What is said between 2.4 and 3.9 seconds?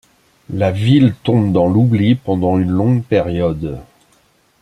une longue période.